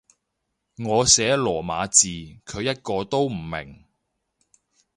[0.83, 2.07] 我寫羅馬字，
[2.51, 3.85] 佢一個都唔明